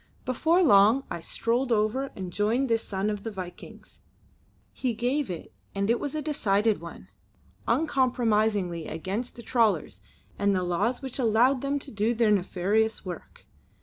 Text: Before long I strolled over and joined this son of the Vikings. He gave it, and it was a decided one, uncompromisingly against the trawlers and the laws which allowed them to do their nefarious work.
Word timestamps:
Before 0.25 0.63
long 0.63 1.03
I 1.11 1.19
strolled 1.19 1.71
over 1.71 2.09
and 2.15 2.33
joined 2.33 2.69
this 2.71 2.81
son 2.83 3.11
of 3.11 3.21
the 3.21 3.29
Vikings. 3.29 3.99
He 4.73 4.95
gave 4.95 5.29
it, 5.29 5.53
and 5.75 5.91
it 5.91 5.99
was 5.99 6.15
a 6.15 6.23
decided 6.23 6.81
one, 6.81 7.09
uncompromisingly 7.67 8.87
against 8.87 9.35
the 9.35 9.43
trawlers 9.43 10.01
and 10.39 10.55
the 10.55 10.63
laws 10.63 11.03
which 11.03 11.19
allowed 11.19 11.61
them 11.61 11.77
to 11.77 11.91
do 11.91 12.15
their 12.15 12.31
nefarious 12.31 13.05
work. 13.05 13.45